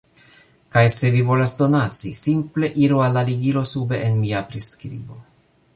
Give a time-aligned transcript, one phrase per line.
[0.75, 5.21] Kaj se vi volas donaci, simple iru al la ligilo sube en mia priskribo.